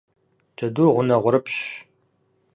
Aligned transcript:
Джэдур 0.55 0.87
гъунэгъурыпщщ. 0.95 1.57